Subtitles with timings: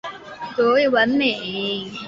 [0.55, 1.93] 卒谥文敏。